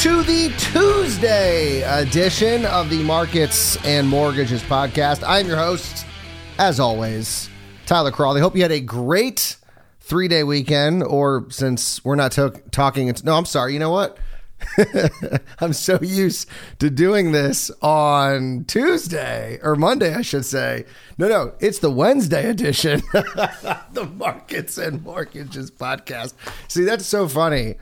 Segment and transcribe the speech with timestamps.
[0.00, 5.22] To the Tuesday edition of the Markets and Mortgages podcast.
[5.26, 6.06] I'm your host,
[6.58, 7.50] as always,
[7.84, 8.40] Tyler Cralle.
[8.40, 9.56] Hope you had a great
[10.00, 13.74] three day weekend, or since we're not to- talking, it's, no, I'm sorry.
[13.74, 14.16] You know what?
[15.58, 16.48] I'm so used
[16.78, 20.86] to doing this on Tuesday or Monday, I should say.
[21.18, 26.32] No, no, it's the Wednesday edition, the Markets and Mortgages podcast.
[26.68, 27.76] See, that's so funny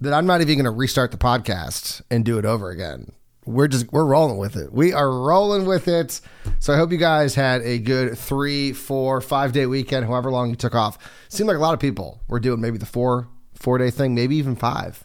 [0.00, 3.12] that I'm not even going to restart the podcast and do it over again.
[3.46, 4.72] We're just we're rolling with it.
[4.72, 6.20] We are rolling with it.
[6.58, 10.50] So I hope you guys had a good three, four, five day weekend, however long
[10.50, 10.98] you took off.
[11.28, 14.36] Seemed like a lot of people were doing maybe the four four day thing, maybe
[14.36, 15.04] even five,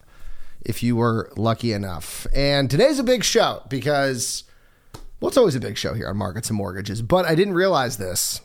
[0.62, 2.28] if you were lucky enough.
[2.34, 4.44] And today's a big show because
[5.20, 7.02] well, it's always a big show here on markets and mortgages.
[7.02, 8.42] But I didn't realize this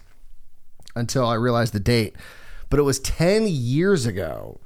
[0.94, 2.14] until I realized the date.
[2.70, 4.60] But it was ten years ago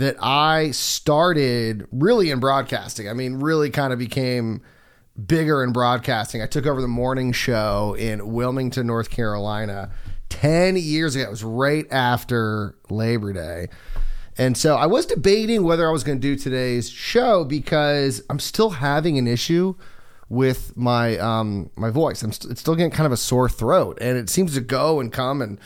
[0.00, 3.06] that I started really in broadcasting.
[3.06, 4.62] I mean, really kind of became
[5.26, 6.40] bigger in broadcasting.
[6.40, 9.90] I took over the morning show in Wilmington, North Carolina
[10.30, 11.24] 10 years ago.
[11.24, 13.68] It was right after Labor Day.
[14.38, 18.38] And so I was debating whether I was going to do today's show because I'm
[18.38, 19.74] still having an issue
[20.30, 22.22] with my um my voice.
[22.22, 24.98] I'm st- it's still getting kind of a sore throat and it seems to go
[24.98, 25.60] and come and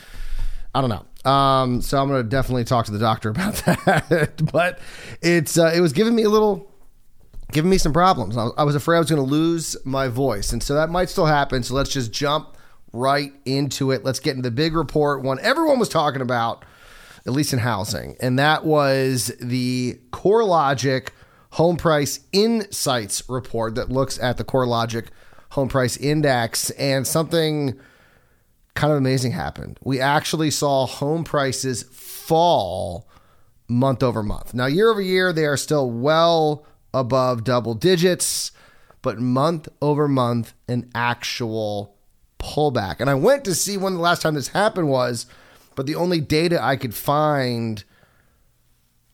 [0.75, 1.05] I don't know.
[1.25, 4.50] Um, so I'm going to definitely talk to the doctor about that.
[4.53, 4.78] but
[5.22, 6.70] it's uh, it was giving me a little,
[7.53, 8.36] giving me some problems.
[8.36, 11.27] I, was afraid I was going to lose my voice, and so that might still
[11.27, 11.62] happen.
[11.62, 12.56] So let's just jump
[12.92, 14.05] right into it.
[14.05, 15.22] Let's get into the big report.
[15.22, 16.64] One everyone was talking about,
[17.27, 21.09] at least in housing, and that was the CoreLogic
[21.53, 25.06] Home Price Insights report that looks at the CoreLogic
[25.50, 27.78] Home Price Index and something
[28.75, 29.78] kind of amazing happened.
[29.82, 33.09] We actually saw home prices fall
[33.69, 34.54] month over month.
[34.54, 38.53] Now, year over year, they are still well above double digits,
[39.03, 41.97] but month over month, an actual
[42.38, 43.00] pullback.
[43.00, 45.26] And I went to see when the last time this happened was,
[45.75, 47.84] but the only data I could find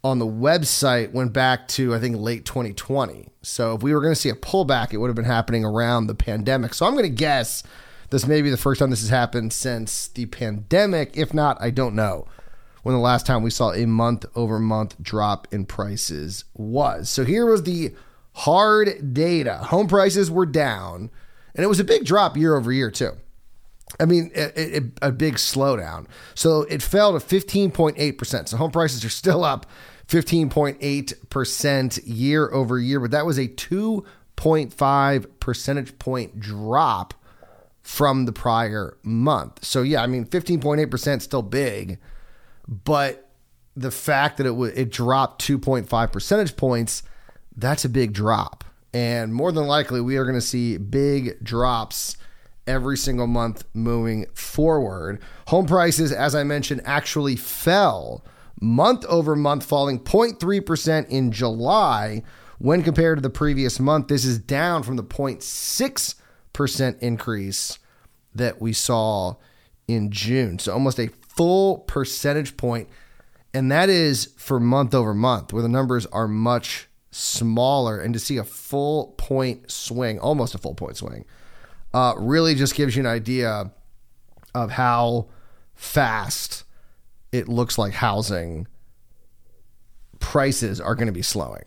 [0.03, 3.29] on the website went back to, I think, late 2020.
[3.43, 6.07] So if we were going to see a pullback, it would have been happening around
[6.07, 6.75] the pandemic.
[6.75, 7.63] So I'm going to guess
[8.11, 11.17] this may be the first time this has happened since the pandemic.
[11.17, 12.27] If not, I don't know
[12.83, 17.09] when the last time we saw a month over month drop in prices was.
[17.11, 17.95] So here was the
[18.33, 19.59] hard data.
[19.59, 21.11] Home prices were down,
[21.55, 23.13] and it was a big drop year over year, too.
[23.99, 26.07] I mean, a, a, a big slowdown.
[26.35, 28.49] So it fell to 15.8%.
[28.49, 29.67] So home prices are still up
[30.07, 37.15] 15.8% year over year, but that was a 2.5 percentage point drop
[37.83, 39.65] from the prior month.
[39.65, 41.99] So yeah, I mean 15.8% still big,
[42.69, 43.29] but
[43.77, 47.03] the fact that it w- it dropped 2.5 percentage points,
[47.57, 48.65] that's a big drop.
[48.93, 52.17] And more than likely we are going to see big drops
[52.67, 55.21] every single month moving forward.
[55.49, 58.25] Home prices as I mentioned actually fell
[58.61, 62.23] month over month falling 0.3% in July
[62.59, 64.09] when compared to the previous month.
[64.09, 66.15] This is down from the 0.6
[66.53, 67.79] percent increase
[68.35, 69.37] that we saw
[69.89, 70.59] in June.
[70.59, 72.89] So almost a full percentage point,
[73.53, 77.99] and that is for month over month, where the numbers are much smaller.
[77.99, 81.25] And to see a full point swing, almost a full point swing,
[81.93, 83.73] uh, really just gives you an idea
[84.55, 85.29] of how
[85.75, 86.65] fast
[87.33, 88.67] it looks like housing
[90.19, 91.65] prices are going to be slowing.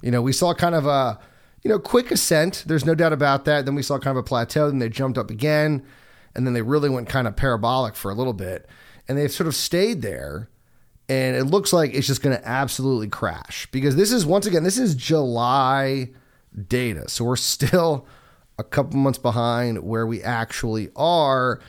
[0.00, 1.18] You know, we saw kind of a
[1.62, 2.64] you know, quick ascent.
[2.66, 3.64] There's no doubt about that.
[3.64, 5.84] Then we saw kind of a plateau, then they jumped up again,
[6.34, 8.68] and then they really went kind of parabolic for a little bit,
[9.08, 10.48] and they've sort of stayed there.
[11.08, 14.62] And it looks like it's just going to absolutely crash because this is once again
[14.62, 16.10] this is July
[16.68, 18.06] data, so we're still
[18.58, 21.60] a couple months behind where we actually are,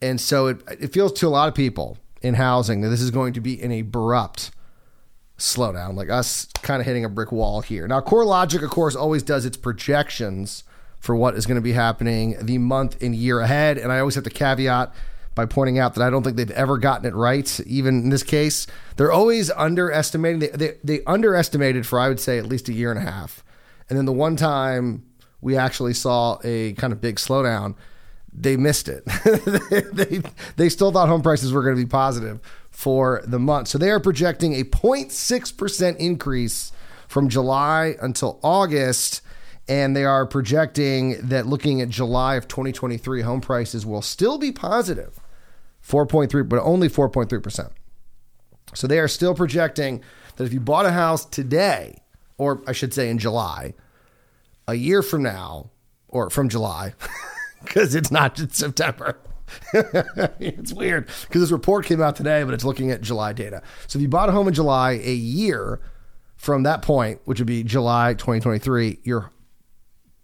[0.00, 3.10] and so it it feels to a lot of people in housing that this is
[3.10, 4.52] going to be an abrupt
[5.42, 7.86] slowdown, like us kind of hitting a brick wall here.
[7.88, 10.64] Now, CoreLogic, of course, always does its projections
[11.00, 13.76] for what is going to be happening the month and year ahead.
[13.76, 14.94] And I always have to caveat
[15.34, 18.22] by pointing out that I don't think they've ever gotten it right, even in this
[18.22, 18.66] case.
[18.96, 20.40] They're always underestimating.
[20.40, 23.42] They, they, they underestimated for, I would say, at least a year and a half.
[23.88, 25.04] And then the one time
[25.40, 27.74] we actually saw a kind of big slowdown,
[28.32, 29.04] they missed it.
[29.92, 30.22] they,
[30.56, 32.40] they still thought home prices were going to be positive
[32.82, 33.68] for the month.
[33.68, 36.72] So they are projecting a 0.6% increase
[37.06, 39.20] from July until August.
[39.68, 44.50] And they are projecting that looking at July of 2023, home prices will still be
[44.50, 45.20] positive
[45.86, 47.70] 4.3, but only 4.3%.
[48.74, 50.02] So they are still projecting
[50.34, 52.02] that if you bought a house today,
[52.36, 53.74] or I should say in July,
[54.66, 55.70] a year from now,
[56.08, 56.94] or from July,
[57.62, 59.18] because it's not just September.
[60.40, 63.62] it's weird because this report came out today, but it's looking at July data.
[63.86, 65.80] So if you bought a home in July, a year
[66.36, 69.30] from that point, which would be July 2023, your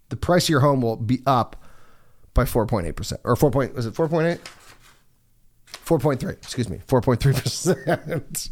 [0.09, 1.55] the price of your home will be up
[2.33, 4.39] by 4.8% or 4 point was it 4.8
[5.67, 8.49] 4.3 excuse me 4.3%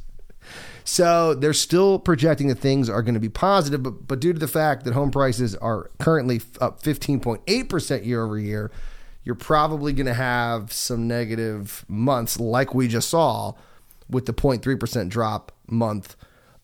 [0.84, 4.40] so they're still projecting that things are going to be positive but but due to
[4.40, 8.72] the fact that home prices are currently up 15.8% year over year
[9.28, 13.52] you're probably going to have some negative months like we just saw
[14.10, 16.16] with the 0.3% drop month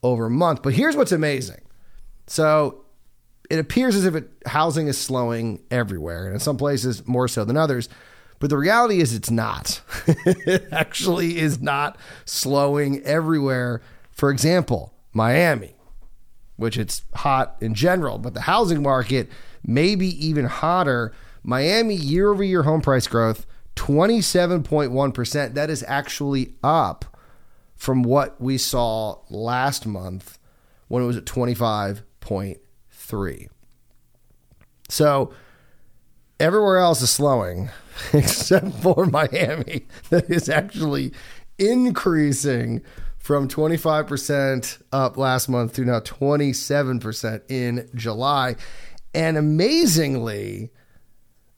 [0.02, 1.62] over month but here's what's amazing
[2.26, 2.84] so
[3.50, 7.46] it appears as if it, housing is slowing everywhere, and in some places more so
[7.46, 7.90] than others.
[8.40, 9.82] But the reality is, it's not.
[10.08, 13.82] it actually is not slowing everywhere.
[14.12, 15.76] For example, Miami,
[16.56, 19.30] which it's hot in general, but the housing market
[19.66, 21.14] may be even hotter.
[21.44, 23.46] Miami year over year home price growth
[23.76, 25.54] 27.1%.
[25.56, 27.06] That is actually up
[27.76, 30.38] from what we saw last month
[30.88, 32.58] when it was at 25.3
[33.04, 33.50] three.
[34.90, 35.34] So
[36.40, 37.70] everywhere else is slowing
[38.14, 41.14] except for Miami, that is actually
[41.60, 42.82] increasing
[43.18, 48.56] from 25% up last month to now 27% in July.
[49.14, 50.72] And amazingly,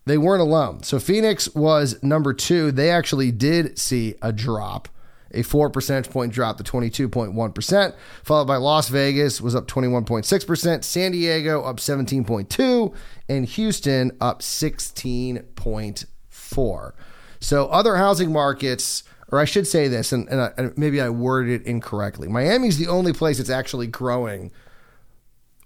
[0.06, 0.84] they weren't alone.
[0.84, 2.72] So Phoenix was number two.
[2.72, 4.90] They actually did see a drop
[5.36, 7.94] a four percentage point drop to 22.1%,
[8.24, 12.96] followed by Las Vegas was up 21.6%, San Diego up 17.2,
[13.30, 16.92] and Houston up 16.4.
[17.40, 21.10] So other housing markets, or I should say this, and, and, I, and maybe I
[21.10, 22.28] worded it incorrectly.
[22.28, 24.52] Miami's the only place that's actually growing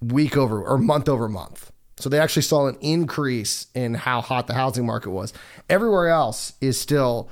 [0.01, 1.71] week over or month over month.
[1.99, 5.33] So they actually saw an increase in how hot the housing market was.
[5.69, 7.29] Everywhere else is still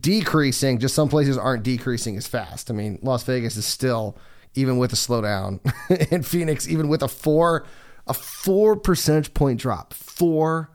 [0.00, 2.70] decreasing, just some places aren't decreasing as fast.
[2.70, 4.16] I mean, Las Vegas is still,
[4.54, 5.60] even with a slowdown,
[6.10, 7.66] in Phoenix, even with a four,
[8.06, 10.70] a four percentage point drop, four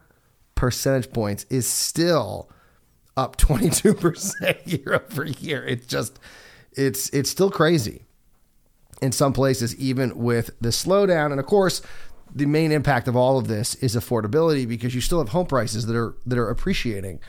[0.53, 2.51] percentage points is still
[3.15, 5.65] up 22% year over year.
[5.65, 6.19] It's just,
[6.73, 8.03] it's, it's still crazy
[9.01, 11.31] in some places, even with the slowdown.
[11.31, 11.81] And of course,
[12.33, 15.85] the main impact of all of this is affordability because you still have home prices
[15.85, 17.19] that are that are appreciating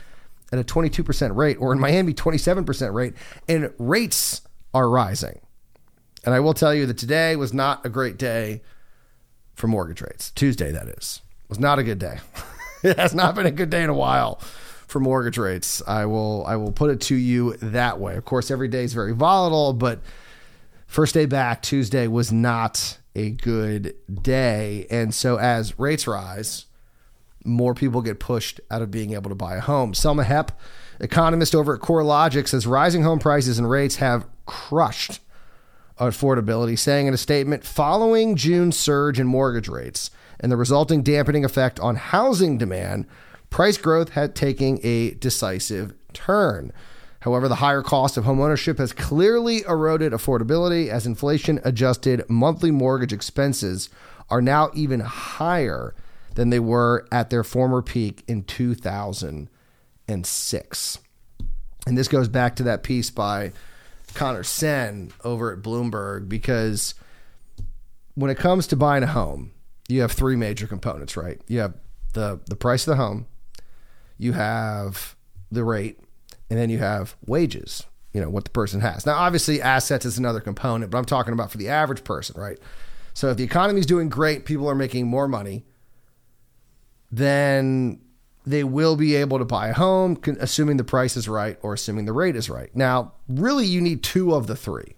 [0.51, 3.13] at a 22% rate, or in Miami, 27% rate,
[3.47, 4.41] and rates
[4.73, 5.39] are rising.
[6.25, 8.61] And I will tell you that today was not a great day
[9.53, 10.31] for mortgage rates.
[10.31, 12.19] Tuesday, that is, was not a good day.
[12.83, 14.39] it has not been a good day in a while
[14.87, 15.81] for mortgage rates.
[15.87, 18.15] I will I will put it to you that way.
[18.15, 19.99] Of course, every day is very volatile, but
[20.87, 24.85] first day back, Tuesday was not a good day.
[24.89, 26.65] And so as rates rise,
[27.45, 29.93] more people get pushed out of being able to buy a home.
[29.93, 30.49] Selma Hepp,
[30.99, 35.19] economist over at CoreLogic, says rising home prices and rates have crushed
[35.99, 41.43] affordability, saying in a statement following June's surge in mortgage rates and the resulting dampening
[41.43, 43.05] effect on housing demand,
[43.49, 46.71] price growth had taken a decisive turn.
[47.21, 53.11] However, the higher cost of homeownership has clearly eroded affordability as inflation adjusted monthly mortgage
[53.11, 53.89] expenses
[54.29, 55.93] are now even higher
[56.35, 60.99] than they were at their former peak in 2006.
[61.87, 63.51] And this goes back to that piece by
[64.13, 66.93] Conor Sen over at Bloomberg because
[68.15, 69.51] when it comes to buying a home,
[69.87, 71.41] you have three major components, right?
[71.47, 71.73] You have
[72.13, 73.25] the the price of the home,
[74.17, 75.15] you have
[75.51, 75.99] the rate,
[76.49, 79.05] and then you have wages, you know, what the person has.
[79.05, 82.57] Now obviously assets is another component, but I'm talking about for the average person, right?
[83.13, 85.65] So if the economy is doing great, people are making more money
[87.11, 87.99] then
[88.45, 92.05] they will be able to buy a home, assuming the price is right or assuming
[92.05, 92.73] the rate is right.
[92.75, 94.95] Now, really, you need two of the three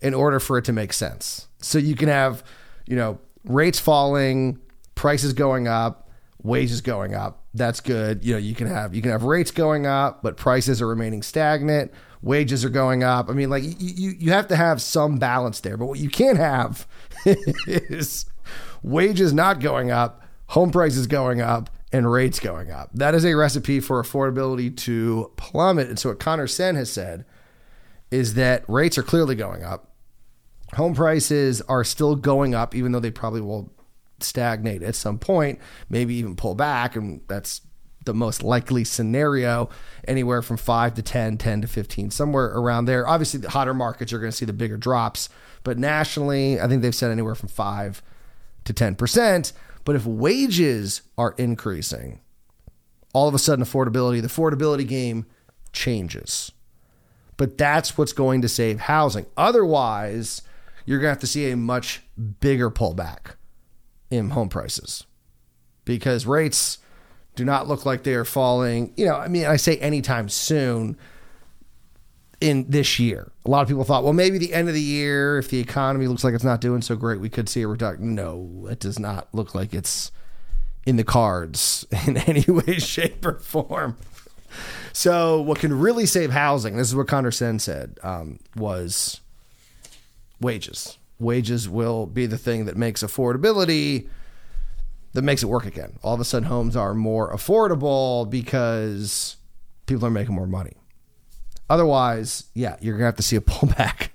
[0.00, 1.48] in order for it to make sense.
[1.58, 2.44] So you can have,
[2.86, 4.60] you know, rates falling,
[4.94, 6.08] prices going up,
[6.42, 7.42] wages going up.
[7.56, 8.24] That's good.
[8.24, 11.22] You know, you can have you can have rates going up, but prices are remaining
[11.22, 11.92] stagnant.
[12.22, 13.30] Wages are going up.
[13.30, 15.76] I mean, like you you have to have some balance there.
[15.76, 16.86] But what you can't have
[17.26, 18.26] is
[18.82, 22.90] wages not going up home prices going up and rates going up.
[22.94, 25.88] That is a recipe for affordability to plummet.
[25.88, 27.24] And so what Conor Sen has said
[28.10, 29.92] is that rates are clearly going up.
[30.74, 33.72] Home prices are still going up, even though they probably will
[34.20, 35.58] stagnate at some point,
[35.88, 36.96] maybe even pull back.
[36.96, 37.62] And that's
[38.04, 39.68] the most likely scenario,
[40.08, 43.06] anywhere from 5 to 10, 10 to 15, somewhere around there.
[43.06, 45.28] Obviously, the hotter markets are going to see the bigger drops,
[45.64, 48.02] but nationally, I think they've said anywhere from 5
[48.64, 49.52] to 10%.
[49.84, 52.20] But if wages are increasing,
[53.12, 55.26] all of a sudden affordability, the affordability game
[55.72, 56.52] changes.
[57.36, 59.26] But that's what's going to save housing.
[59.36, 60.42] Otherwise,
[60.86, 62.02] you're going to have to see a much
[62.40, 63.34] bigger pullback
[64.10, 65.04] in home prices
[65.84, 66.78] because rates
[67.34, 68.92] do not look like they are falling.
[68.96, 70.96] You know, I mean, I say anytime soon
[72.40, 73.30] in this year.
[73.44, 76.06] A lot of people thought, well, maybe the end of the year, if the economy
[76.06, 78.14] looks like it's not doing so great, we could see a reduction.
[78.14, 80.10] No, it does not look like it's
[80.84, 83.96] in the cards in any way, shape, or form.
[84.92, 89.20] So, what can really save housing, this is what Conor Sen said, um, was
[90.40, 90.96] wages.
[91.18, 94.08] Wages will be the thing that makes affordability
[95.16, 95.98] that makes it work again.
[96.02, 99.36] All of a sudden, homes are more affordable because
[99.86, 100.74] people are making more money.
[101.70, 104.10] Otherwise, yeah, you're gonna have to see a pullback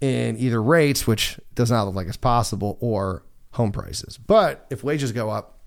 [0.00, 4.18] in either rates, which does not look like it's possible, or home prices.
[4.18, 5.57] But if wages go up,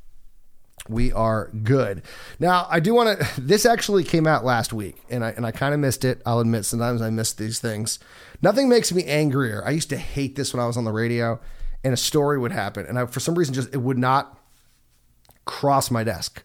[0.90, 2.02] we are good.
[2.40, 3.28] Now, I do want to.
[3.42, 6.22] This actually came out last week, and I and I kind of missed it.
[6.26, 8.00] I'll admit, sometimes I miss these things.
[8.42, 9.64] Nothing makes me angrier.
[9.66, 11.40] I used to hate this when I was on the radio,
[11.84, 14.38] and a story would happen, and I, for some reason, just it would not
[15.46, 16.44] cross my desk.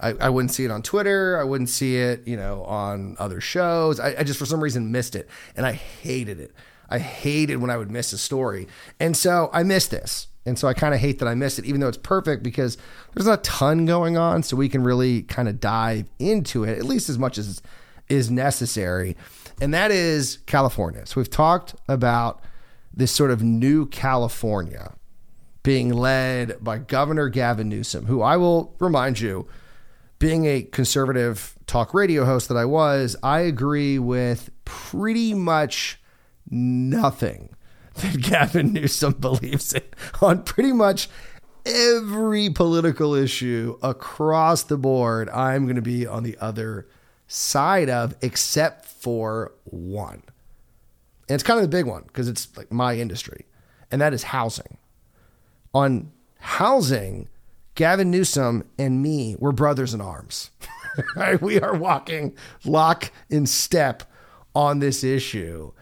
[0.00, 1.38] I, I, wouldn't see it on Twitter.
[1.38, 4.00] I wouldn't see it, you know, on other shows.
[4.00, 6.52] I, I just for some reason missed it, and I hated it.
[6.90, 8.66] I hated when I would miss a story,
[8.98, 10.26] and so I missed this.
[10.44, 12.76] And so I kind of hate that I missed it, even though it's perfect because
[13.14, 14.42] there's a ton going on.
[14.42, 17.62] So we can really kind of dive into it, at least as much as
[18.08, 19.16] is necessary.
[19.60, 21.06] And that is California.
[21.06, 22.42] So we've talked about
[22.92, 24.94] this sort of new California
[25.62, 29.46] being led by Governor Gavin Newsom, who I will remind you,
[30.18, 36.00] being a conservative talk radio host that I was, I agree with pretty much
[36.50, 37.50] nothing
[37.96, 39.82] that Gavin Newsom believes in
[40.20, 41.08] on pretty much
[41.64, 45.28] every political issue across the board.
[45.30, 46.88] I'm going to be on the other
[47.26, 50.22] side of, except for one.
[51.28, 53.46] And it's kind of the big one because it's like my industry,
[53.90, 54.78] and that is housing
[55.74, 57.28] on housing,
[57.74, 60.50] Gavin Newsom and me were brothers in arms.
[61.40, 64.02] we are walking lock in step
[64.54, 65.72] on this issue.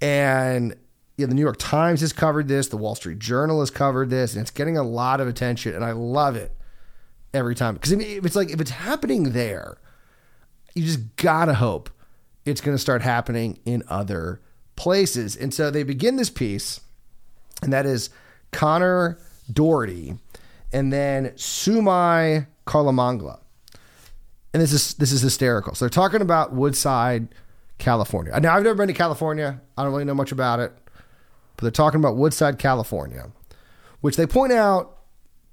[0.00, 0.76] And
[1.20, 4.34] yeah, the New York Times has covered this, the Wall Street Journal has covered this,
[4.34, 5.74] and it's getting a lot of attention.
[5.74, 6.52] And I love it
[7.32, 9.78] every time because if it's like if it's happening there,
[10.74, 11.90] you just gotta hope
[12.44, 14.40] it's going to start happening in other
[14.76, 15.36] places.
[15.36, 16.80] And so they begin this piece,
[17.62, 18.10] and that is
[18.52, 19.18] Conor
[19.52, 20.14] Dougherty,
[20.72, 23.40] and then Soumya Karlamangla.
[24.52, 25.74] And this is this is hysterical.
[25.74, 27.28] So they're talking about Woodside,
[27.78, 28.38] California.
[28.40, 29.60] Now I've never been to California.
[29.76, 30.72] I don't really know much about it.
[31.60, 33.30] But they're talking about Woodside, California,
[34.00, 34.96] which they point out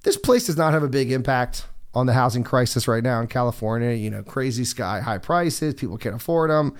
[0.04, 3.26] this place does not have a big impact on the housing crisis right now in
[3.26, 3.90] California.
[3.90, 6.74] You know, crazy sky high prices, people can't afford them.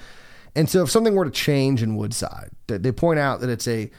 [0.54, 3.90] And so if something were to change in Woodside, they point out that it's a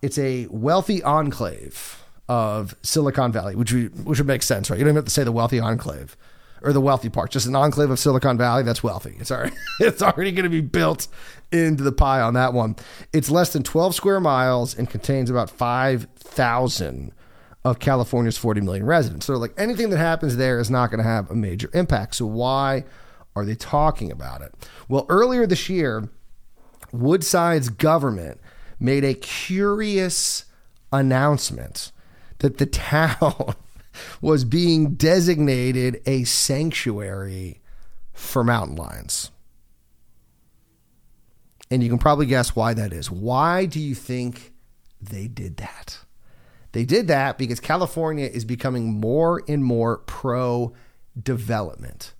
[0.00, 4.78] it's a wealthy enclave of Silicon Valley, which we, which would make sense, right?
[4.78, 6.16] You don't even have to say the wealthy enclave
[6.64, 9.16] or the wealthy part, just an enclave of Silicon Valley that's wealthy.
[9.18, 11.06] It's already it's already going to be built
[11.52, 12.76] into the pie on that one.
[13.12, 17.12] It's less than 12 square miles and contains about 5,000
[17.64, 19.26] of California's 40 million residents.
[19.26, 22.16] So like anything that happens there is not going to have a major impact.
[22.16, 22.84] So why
[23.36, 24.54] are they talking about it?
[24.88, 26.08] Well, earlier this year,
[26.92, 28.40] Woodside's government
[28.78, 30.44] made a curious
[30.92, 31.90] announcement
[32.38, 33.54] that the town
[34.20, 37.60] was being designated a sanctuary
[38.12, 39.30] for mountain lions.
[41.70, 43.10] And you can probably guess why that is.
[43.10, 44.52] Why do you think
[45.00, 45.98] they did that?
[46.72, 50.74] They did that because California is becoming more and more pro
[51.20, 52.14] development.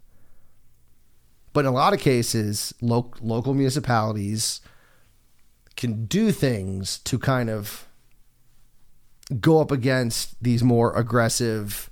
[1.52, 4.60] But in a lot of cases, lo- local municipalities
[5.76, 7.88] can do things to kind of
[9.40, 11.90] go up against these more aggressive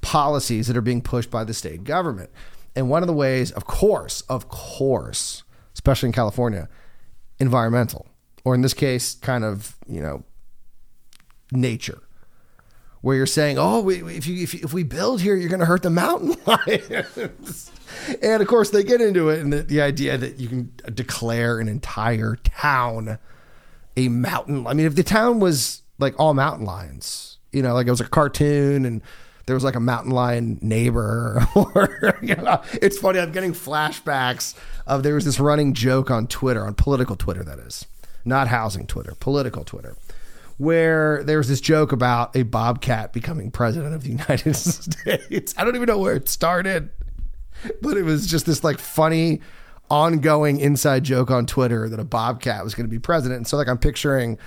[0.00, 2.30] policies that are being pushed by the state government.
[2.76, 5.44] And one of the ways, of course, of course,
[5.74, 6.68] especially in California,
[7.38, 8.06] environmental,
[8.44, 10.24] or in this case, kind of, you know,
[11.52, 12.02] nature,
[13.00, 15.60] where you're saying, oh, we, if, you, if, you, if we build here, you're going
[15.60, 17.70] to hurt the mountain lions.
[18.22, 21.60] and of course, they get into it and the, the idea that you can declare
[21.60, 23.18] an entire town
[23.96, 24.66] a mountain.
[24.66, 28.00] I mean, if the town was like all mountain lions, you know, like it was
[28.00, 29.02] a cartoon and
[29.46, 34.54] there was like a mountain lion neighbor or you know, it's funny i'm getting flashbacks
[34.86, 37.86] of there was this running joke on twitter on political twitter that is
[38.24, 39.96] not housing twitter political twitter
[40.56, 45.64] where there was this joke about a bobcat becoming president of the united states i
[45.64, 46.90] don't even know where it started
[47.80, 49.40] but it was just this like funny
[49.90, 53.56] ongoing inside joke on twitter that a bobcat was going to be president and so
[53.56, 54.38] like i'm picturing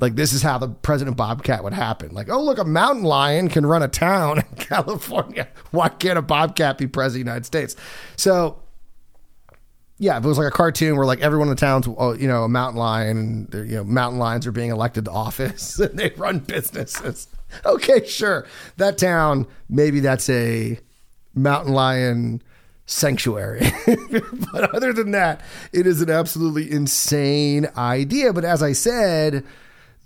[0.00, 2.14] like this is how the president bobcat would happen.
[2.14, 5.48] Like, oh look, a mountain lion can run a town in California.
[5.70, 7.76] Why can't a bobcat be president of the United States?
[8.16, 8.60] So
[9.98, 12.28] yeah, if it was like a cartoon where like everyone in the town's oh, you
[12.28, 15.98] know a mountain lion and you know mountain lions are being elected to office and
[15.98, 17.28] they run businesses.
[17.64, 20.78] Okay, sure, that town maybe that's a
[21.34, 22.42] mountain lion
[22.88, 23.60] sanctuary.
[24.52, 25.42] but other than that,
[25.72, 28.32] it is an absolutely insane idea.
[28.32, 29.44] But as I said,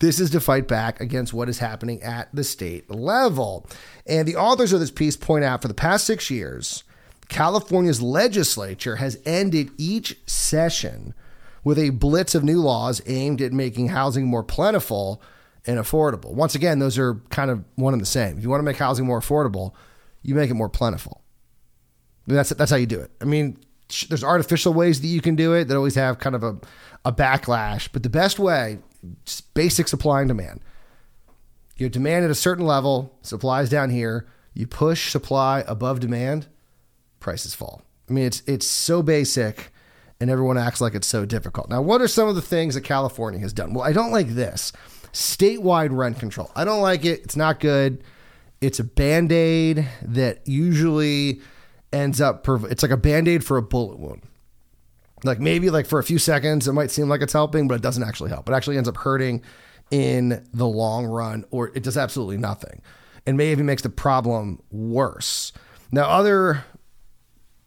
[0.00, 3.66] this is to fight back against what is happening at the state level.
[4.06, 6.82] And the authors of this piece point out for the past six years,
[7.28, 11.14] California's legislature has ended each session
[11.64, 15.22] with a blitz of new laws aimed at making housing more plentiful
[15.64, 16.32] and affordable.
[16.32, 18.36] Once again, those are kind of one and the same.
[18.36, 19.72] If you want to make housing more affordable,
[20.22, 21.21] you make it more plentiful.
[22.26, 23.10] That's that's how you do it.
[23.20, 23.58] I mean,
[24.08, 26.58] there's artificial ways that you can do it that always have kind of a,
[27.04, 28.78] a backlash, but the best way
[29.24, 30.60] just basic supply and demand.
[31.76, 34.26] You have demand at a certain level, supplies down here.
[34.54, 36.46] You push supply above demand,
[37.18, 37.82] prices fall.
[38.08, 39.72] I mean, it's it's so basic,
[40.20, 41.70] and everyone acts like it's so difficult.
[41.70, 43.74] Now, what are some of the things that California has done?
[43.74, 44.72] Well, I don't like this
[45.12, 46.50] statewide rent control.
[46.54, 47.22] I don't like it.
[47.24, 48.04] It's not good.
[48.60, 51.40] It's a band aid that usually
[51.92, 52.46] ends up.
[52.70, 54.22] It's like a band aid for a bullet wound.
[55.24, 57.82] Like maybe like for a few seconds, it might seem like it's helping, but it
[57.82, 58.48] doesn't actually help.
[58.48, 59.42] It actually ends up hurting
[59.90, 62.80] in the long run, or it does absolutely nothing,
[63.26, 65.52] and maybe makes the problem worse.
[65.92, 66.64] Now, other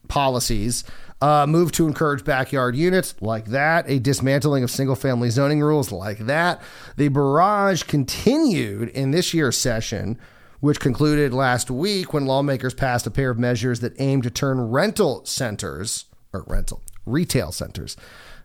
[0.07, 0.83] policies
[1.21, 5.91] uh, move to encourage backyard units like that, a dismantling of single family zoning rules
[5.91, 6.61] like that.
[6.97, 10.19] The barrage continued in this year's session,
[10.65, 14.59] which concluded last week when lawmakers passed a pair of measures that aim to turn
[14.59, 17.95] rental centers or rental retail centers.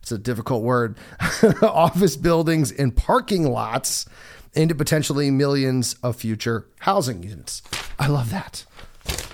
[0.02, 0.98] It's a difficult word.
[1.62, 4.04] Office buildings and parking lots
[4.52, 7.62] into potentially millions of future housing units.
[7.98, 8.66] I love that.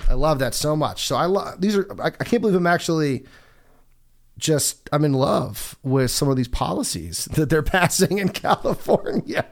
[0.08, 1.08] I love that so much.
[1.08, 3.26] So I love these are I, I can't believe I'm actually
[4.38, 9.44] just I'm in love with some of these policies that they're passing in California.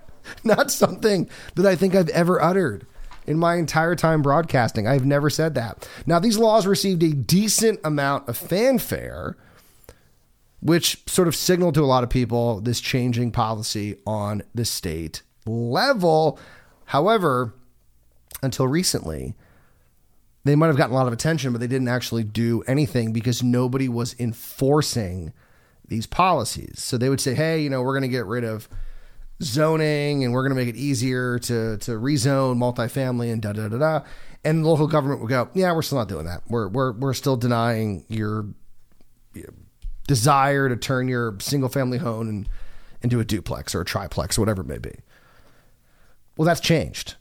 [0.44, 2.86] Not something that I think I've ever uttered
[3.26, 4.86] in my entire time broadcasting.
[4.86, 5.88] I've never said that.
[6.06, 9.36] Now, these laws received a decent amount of fanfare
[10.64, 15.20] which sort of signaled to a lot of people this changing policy on the state
[15.44, 16.38] level.
[16.86, 17.52] However,
[18.42, 19.34] until recently,
[20.44, 23.42] they might have gotten a lot of attention, but they didn't actually do anything because
[23.42, 25.34] nobody was enforcing
[25.86, 26.82] these policies.
[26.82, 28.66] So they would say, hey, you know, we're going to get rid of
[29.42, 33.68] zoning and we're going to make it easier to, to rezone multifamily and da da
[33.68, 34.00] da da.
[34.44, 36.42] And the local government would go, yeah, we're still not doing that.
[36.48, 38.46] We're, we're, we're still denying your
[40.06, 42.48] desire to turn your single family home and,
[43.04, 44.94] into a duplex or a triplex or whatever it may be.
[46.36, 47.16] Well, that's changed.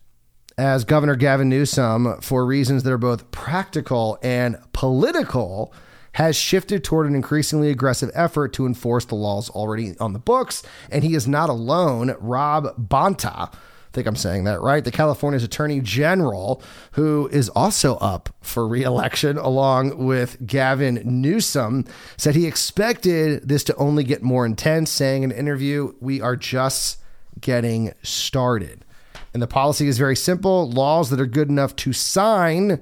[0.58, 5.74] As Governor Gavin Newsom, for reasons that are both practical and political,
[6.14, 10.64] has shifted toward an increasingly aggressive effort to enforce the laws already on the books.
[10.90, 12.16] And he is not alone.
[12.20, 13.58] Rob Bonta, I
[13.92, 14.84] think I'm saying that right.
[14.84, 16.62] The California's Attorney General,
[16.94, 21.86] who is also up for reelection along with Gavin Newsom,
[22.18, 26.36] said he expected this to only get more intense, saying in an interview, We are
[26.36, 27.00] just
[27.40, 28.86] getting started.
[29.34, 32.82] And the policy is very simple laws that are good enough to sign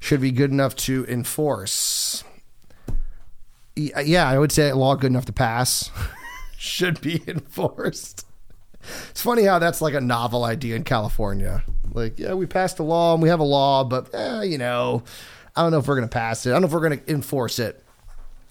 [0.00, 1.72] should be good enough to enforce.
[3.76, 5.90] Yeah, I would say a law good enough to pass
[6.56, 8.26] should be enforced.
[9.10, 11.64] It's funny how that's like a novel idea in California.
[11.92, 15.02] Like, yeah, we passed a law and we have a law, but eh, you know,
[15.56, 16.50] I don't know if we're going to pass it.
[16.50, 17.82] I don't know if we're going to enforce it.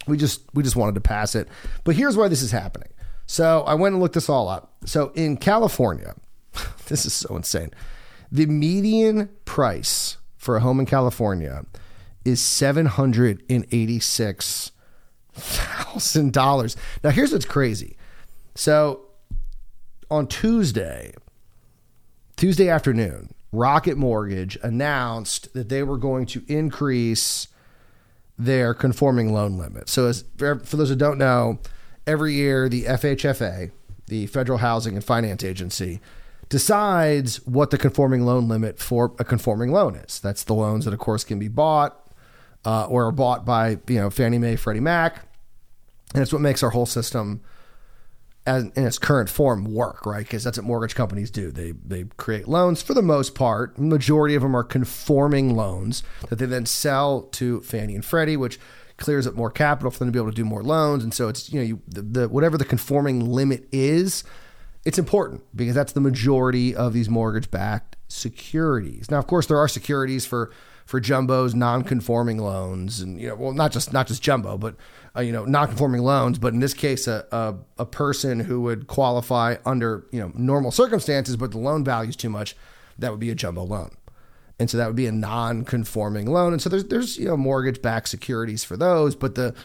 [0.08, 1.48] We just we just wanted to pass it.
[1.84, 2.90] But here's why this is happening.
[3.26, 4.74] So I went and looked this all up.
[4.86, 6.16] So in California,
[6.88, 7.72] this is so insane.
[8.32, 11.66] The median price for a home in California
[12.26, 14.72] is seven hundred and eighty-six
[15.34, 16.76] thousand dollars.
[17.04, 17.98] Now here's what's crazy.
[18.56, 19.02] So
[20.10, 21.14] on Tuesday,
[22.36, 27.48] Tuesday afternoon, Rocket Mortgage announced that they were going to increase
[28.38, 29.90] their conforming loan limit.
[29.90, 31.60] So, as for those who don't know,
[32.08, 33.72] every year the FHFA,
[34.08, 36.02] the Federal Housing and Finance Agency,
[36.50, 40.20] decides what the conforming loan limit for a conforming loan is.
[40.20, 42.03] That's the loans that, of course, can be bought
[42.66, 45.22] uh, or are bought by you know Fannie Mae, Freddie Mac,
[46.14, 47.42] and it's what makes our whole system
[48.46, 50.26] as, in its current form work, right?
[50.26, 51.52] Because that's what mortgage companies do.
[51.52, 53.78] They they create loans for the most part.
[53.78, 58.60] Majority of them are conforming loans that they then sell to Fannie and Freddie, which
[58.98, 61.04] clears up more capital for them to be able to do more loans.
[61.04, 64.24] And so it's you know you, the, the whatever the conforming limit is,
[64.86, 69.10] it's important because that's the majority of these mortgage backed securities.
[69.10, 70.52] Now, of course, there are securities for
[70.86, 74.76] for jumbos, non-conforming loans, and you know, well, not just not just jumbo, but
[75.16, 76.40] uh, you know, non-conforming loans.
[76.40, 80.72] But in this case, a, a, a person who would qualify under you know normal
[80.72, 82.56] circumstances, but the loan value is too much,
[83.00, 83.92] that would be a jumbo loan,
[84.60, 86.54] and so that would be a non-conforming loan.
[86.54, 89.56] And so there's there's you know mortgage-backed securities for those, but the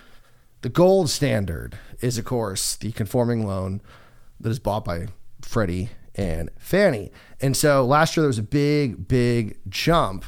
[0.62, 3.80] the gold standard is of course the conforming loan
[4.40, 5.08] that is bought by
[5.42, 7.10] Freddie and Fannie.
[7.40, 10.24] And so last year there was a big, big jump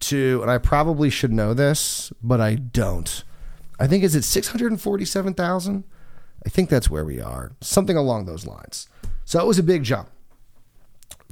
[0.00, 3.24] to, and I probably should know this, but I don't.
[3.80, 5.84] I think is it six hundred and forty-seven thousand.
[6.46, 8.88] I think that's where we are, something along those lines.
[9.24, 10.08] So it was a big jump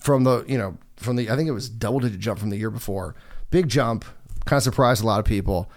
[0.01, 1.31] from the, you know, from the.
[1.31, 3.15] I think it was double-digit jump from the year before.
[3.51, 4.05] Big jump,
[4.45, 5.71] kind of surprised a lot of people.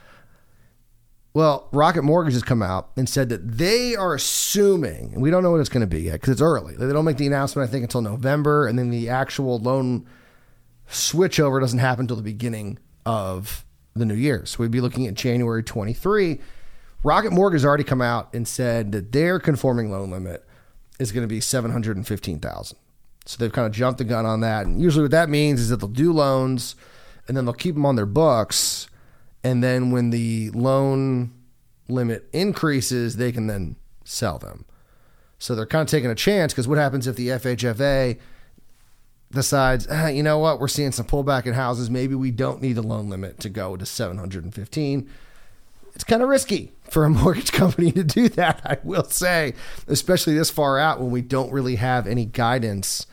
[1.34, 5.44] Well, Rocket Mortgage has come out and said that they are assuming, and we don't
[5.44, 6.76] know what it's going to be yet because it's early.
[6.76, 10.08] They don't make the announcement, I think, until November, and then the actual loan
[10.90, 14.46] switchover doesn't happen until the beginning of the new year.
[14.46, 16.40] So we'd be looking at January 23.
[17.04, 20.46] Rocket Mortgage has already come out and said that their conforming loan limit
[21.00, 22.78] is going to be 715,000.
[23.26, 24.66] So they've kind of jumped the gun on that.
[24.66, 26.76] And usually what that means is that they'll do loans
[27.28, 28.90] and then they'll keep them on their books
[29.44, 31.32] and then when the loan
[31.88, 34.66] limit increases, they can then sell them.
[35.38, 38.20] So they're kind of taking a chance because what happens if the FHFA
[39.32, 41.90] decides, ah, you know what, we're seeing some pullback in houses.
[41.90, 45.10] Maybe we don't need the loan limit to go to 715.
[45.94, 49.54] It's kind of risky for a mortgage company to do that, I will say,
[49.88, 53.06] especially this far out when we don't really have any guidance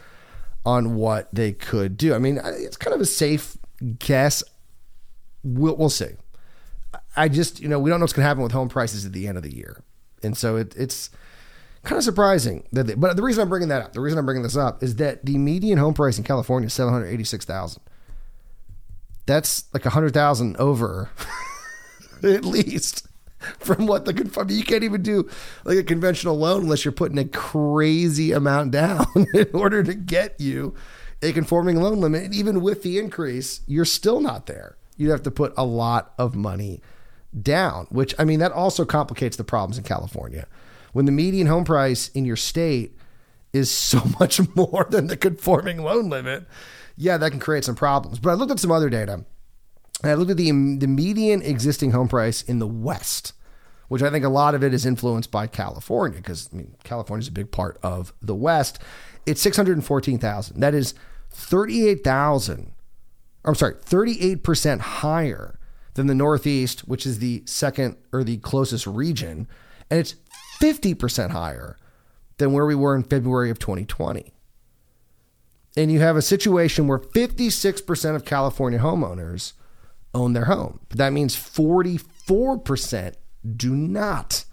[0.65, 2.15] on what they could do.
[2.15, 3.57] I mean, it's kind of a safe
[3.99, 4.43] guess.
[5.45, 6.11] We'll, we'll see.
[7.17, 9.13] I just, you know, we don't know what's going to happen with home prices at
[9.13, 9.83] the end of the year.
[10.23, 11.11] And so it, it's,
[11.87, 14.27] kind of surprising that they, but the reason I'm bringing that up, the reason I'm
[14.27, 17.81] bringing this up is that the median home price in California is 786,000.
[19.25, 21.11] That's like 100,000 over
[22.23, 23.07] at least
[23.59, 25.29] from what the you can't even do
[25.65, 30.41] like a conventional loan unless you're putting a crazy amount down in order to get
[30.41, 30.75] you
[31.23, 32.25] a conforming loan limit.
[32.25, 34.77] And even with the increase, you're still not there.
[34.97, 36.81] You'd have to put a lot of money
[37.41, 40.47] down, which I mean that also complicates the problems in California
[40.97, 42.97] when the median home price in your state
[43.53, 46.47] is so much more than the conforming loan limit,
[46.97, 48.19] yeah, that can create some problems.
[48.19, 49.23] But I looked at some other data.
[50.03, 53.35] And I looked at the, um, the median existing home price in the West,
[53.89, 57.25] which I think a lot of it is influenced by California, because I mean, California
[57.25, 58.79] is a big part of the West.
[59.27, 60.59] It's 614,000.
[60.59, 60.95] That is
[61.31, 62.73] 38,000,
[63.45, 65.59] I'm sorry, 38% higher
[65.93, 69.47] than the Northeast, which is the second or the closest region.
[69.91, 70.15] And it's
[70.61, 71.77] 50% higher
[72.39, 74.33] than where we were in February of 2020.
[75.77, 79.53] And you have a situation where 56% of California homeowners
[80.15, 80.81] own their home.
[80.91, 83.15] That means 44%
[83.57, 84.45] do not.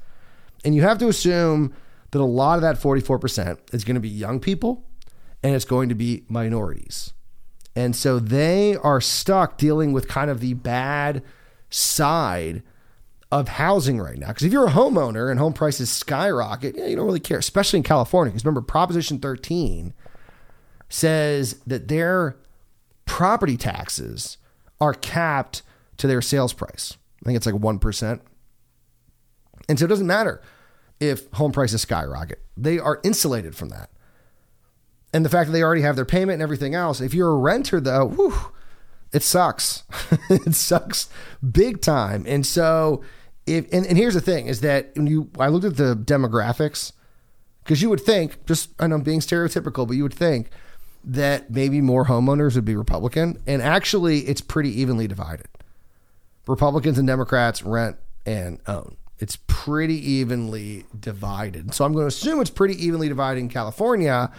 [0.65, 1.73] And you have to assume
[2.11, 4.85] that a lot of that 44% is going to be young people
[5.41, 7.13] and it's going to be minorities.
[7.75, 11.23] And so they are stuck dealing with kind of the bad
[11.69, 12.61] side
[13.33, 14.27] of housing right now.
[14.27, 17.83] Because if you're a homeowner and home prices skyrocket, you don't really care, especially in
[17.83, 18.31] California.
[18.31, 19.91] Because remember, Proposition 13
[20.87, 22.37] says that their
[23.05, 24.37] property taxes
[24.79, 25.63] are capped
[25.97, 26.95] to their sales price.
[27.23, 28.19] I think it's like 1%.
[29.67, 30.39] And so it doesn't matter
[30.99, 33.89] if home prices skyrocket, they are insulated from that.
[35.11, 37.37] And the fact that they already have their payment and everything else, if you're a
[37.37, 38.51] renter, though, whew,
[39.11, 39.83] it sucks.
[40.29, 41.09] it sucks
[41.51, 42.25] big time.
[42.27, 43.01] And so
[43.45, 46.93] if and, and here's the thing is that when you I looked at the demographics
[47.63, 50.49] because you would think just I know I'm being stereotypical, but you would think
[51.03, 55.47] that maybe more homeowners would be Republican, and actually it's pretty evenly divided.
[56.47, 58.97] Republicans and Democrats rent and own.
[59.19, 61.73] It's pretty evenly divided.
[61.73, 64.31] So I'm going to assume it's pretty evenly divided in California,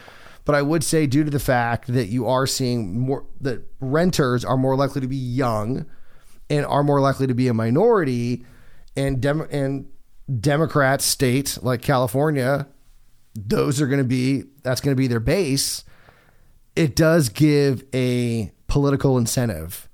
[0.44, 4.44] but I would say due to the fact that you are seeing more that renters
[4.44, 5.86] are more likely to be young
[6.50, 8.44] and are more likely to be a minority,
[8.96, 9.86] and Dem- and
[10.40, 12.66] Democrat states like California,
[13.34, 15.84] those are going to be that's going to be their base.
[16.76, 19.88] it does give a political incentive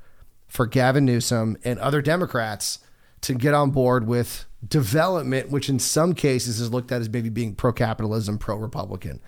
[0.49, 2.79] for Gavin Newsom and other Democrats
[3.21, 7.29] to get on board with development, which in some cases is looked at as maybe
[7.29, 9.21] being pro capitalism, pro Republican.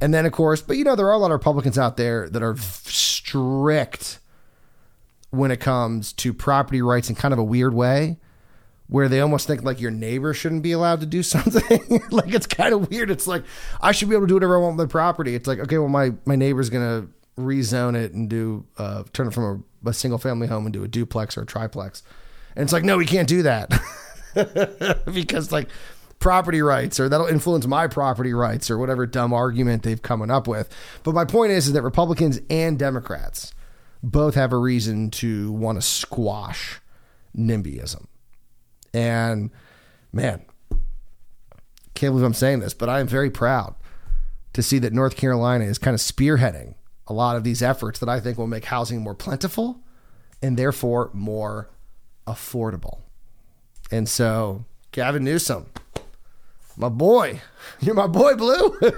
[0.00, 2.28] And then, of course, but you know, there are a lot of Republicans out there
[2.30, 4.20] that are strict
[5.30, 8.18] when it comes to property rights in kind of a weird way
[8.88, 12.02] where they almost think like your neighbor shouldn't be allowed to do something.
[12.10, 13.10] like it's kind of weird.
[13.10, 13.44] It's like
[13.80, 15.34] I should be able to do whatever I want with my property.
[15.34, 19.34] It's like okay, well my my neighbor's gonna rezone it and do uh, turn it
[19.34, 22.02] from a, a single family home into a duplex or a triplex,
[22.56, 23.72] and it's like no, we can't do that
[25.12, 25.68] because like
[26.20, 30.48] property rights or that'll influence my property rights or whatever dumb argument they've coming up
[30.48, 30.70] with.
[31.02, 33.52] But my point is, is that Republicans and Democrats
[34.02, 36.80] both have a reason to want to squash
[37.36, 38.06] NIMBYism.
[38.94, 39.50] And
[40.12, 40.42] man,
[41.94, 43.74] can't believe I'm saying this, but I am very proud
[44.54, 46.74] to see that North Carolina is kind of spearheading
[47.06, 49.80] a lot of these efforts that I think will make housing more plentiful
[50.40, 51.68] and therefore more
[52.26, 53.00] affordable.
[53.90, 55.66] And so, Gavin Newsom,
[56.76, 57.42] my boy,
[57.80, 58.78] you're my boy, Blue.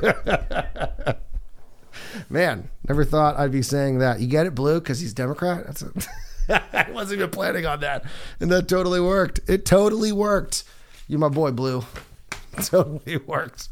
[2.31, 4.21] Man, never thought I'd be saying that.
[4.21, 5.67] You get it, Blue, because he's Democrat?
[5.67, 5.85] That's.
[6.73, 8.05] I wasn't even planning on that.
[8.41, 9.41] And that totally worked.
[9.49, 10.65] It totally worked.
[11.09, 11.85] You're my boy, Blue.
[12.63, 13.69] totally worked.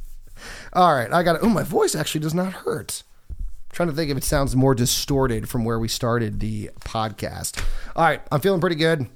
[0.73, 1.43] All right, I got it.
[1.43, 3.03] Oh, my voice actually does not hurt.
[3.73, 7.63] Trying to think if it sounds more distorted from where we started the podcast.
[7.97, 9.09] All right, I'm feeling pretty good,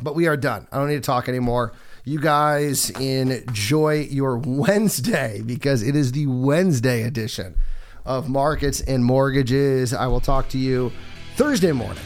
[0.00, 0.66] but we are done.
[0.72, 1.72] I don't need to talk anymore.
[2.04, 7.56] You guys enjoy your Wednesday because it is the Wednesday edition
[8.04, 9.92] of Markets and Mortgages.
[9.92, 10.90] I will talk to you
[11.36, 12.02] Thursday morning.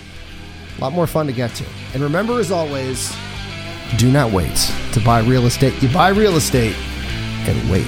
[0.76, 1.64] A lot more fun to get to.
[1.94, 3.14] And remember, as always,
[3.98, 5.80] do not wait to buy real estate.
[5.82, 6.76] You buy real estate
[7.46, 7.86] and wait